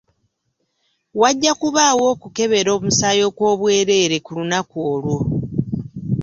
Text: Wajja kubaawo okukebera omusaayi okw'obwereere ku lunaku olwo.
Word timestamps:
Wajja 1.21 1.51
kubaawo 1.61 2.03
okukebera 2.13 2.69
omusaayi 2.77 3.21
okw'obwereere 3.29 4.17
ku 4.25 4.31
lunaku 4.37 4.77
olwo. 4.93 5.19